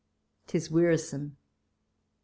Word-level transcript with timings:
'Tis 0.47 0.69
w^earisome! 0.69 1.35